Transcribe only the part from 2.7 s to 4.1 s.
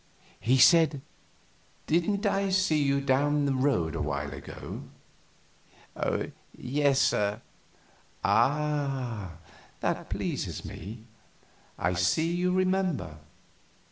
you down the road